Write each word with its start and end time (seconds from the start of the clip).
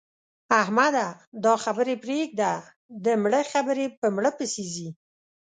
احمده! 0.61 1.07
دا 1.43 1.53
خبرې 1.63 1.95
پرېږده؛ 2.03 2.51
د 3.05 3.05
مړه 3.23 3.41
خبرې 3.51 3.85
په 3.99 4.07
مړه 4.15 4.31
پسې 4.37 4.63
ځي. 4.73 4.89